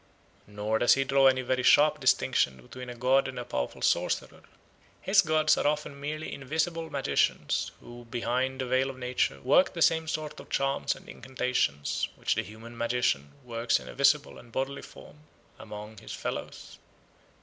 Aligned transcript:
Nor 0.47 0.79
does 0.79 0.95
he 0.95 1.03
draw 1.03 1.27
any 1.27 1.43
very 1.43 1.61
sharp 1.61 1.99
distinction 1.99 2.57
between 2.59 2.89
a 2.89 2.95
god 2.95 3.27
and 3.27 3.37
a 3.37 3.45
powerful 3.45 3.83
sorcerer. 3.83 4.41
His 4.99 5.21
gods 5.21 5.59
are 5.59 5.67
often 5.67 5.99
merely 6.01 6.33
invisible 6.33 6.89
magicians 6.89 7.69
who 7.81 8.05
behind 8.05 8.59
the 8.61 8.65
veil 8.65 8.89
of 8.89 8.97
nature 8.97 9.39
work 9.41 9.73
the 9.73 9.81
same 9.83 10.07
sort 10.07 10.39
of 10.39 10.49
charms 10.49 10.95
and 10.95 11.07
incantations 11.07 12.07
which 12.15 12.33
the 12.33 12.41
human 12.41 12.75
magician 12.75 13.33
works 13.43 13.79
in 13.79 13.87
a 13.87 13.93
visible 13.93 14.39
and 14.39 14.51
bodily 14.51 14.81
form 14.81 15.19
among 15.59 15.99
his 15.99 16.13
fellows. 16.13 16.79